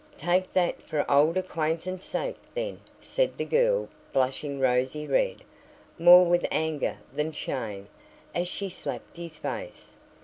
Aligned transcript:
"Take 0.17 0.51
that 0.53 0.81
for 0.81 1.05
old 1.07 1.37
acquaintance 1.37 2.05
sake, 2.05 2.39
then," 2.55 2.79
said 2.99 3.37
the 3.37 3.45
girl, 3.45 3.87
blushing 4.11 4.59
rosy 4.59 5.05
red, 5.05 5.43
more 5.99 6.25
with 6.25 6.43
anger 6.49 6.97
than 7.13 7.31
shame, 7.31 7.87
as 8.33 8.47
she 8.47 8.67
slapped 8.67 9.17
his 9.17 9.37
face. 9.37 9.95